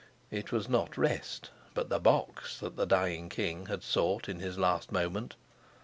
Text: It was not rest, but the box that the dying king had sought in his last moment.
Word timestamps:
It 0.31 0.51
was 0.51 0.67
not 0.67 0.97
rest, 0.97 1.51
but 1.75 1.89
the 1.89 1.99
box 1.99 2.57
that 2.59 2.75
the 2.75 2.87
dying 2.87 3.29
king 3.29 3.67
had 3.67 3.83
sought 3.83 4.27
in 4.27 4.39
his 4.39 4.57
last 4.57 4.91
moment. 4.91 5.35